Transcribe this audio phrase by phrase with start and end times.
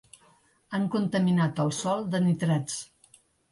[0.77, 2.83] Han contaminat el sòl de nitrats.